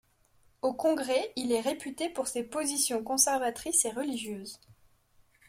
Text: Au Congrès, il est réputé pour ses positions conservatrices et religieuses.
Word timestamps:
Au 0.63 0.73
Congrès, 0.73 1.31
il 1.35 1.51
est 1.51 1.61
réputé 1.61 2.09
pour 2.09 2.27
ses 2.27 2.41
positions 2.43 3.03
conservatrices 3.03 3.85
et 3.85 3.91
religieuses. 3.91 4.59